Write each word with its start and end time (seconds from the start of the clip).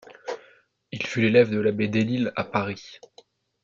Il 0.91 1.05
fut 1.05 1.21
l'élève 1.21 1.51
de 1.51 1.59
l'abbé 1.59 1.87
Delille 1.87 2.31
à 2.35 2.43
Paris. 2.43 2.97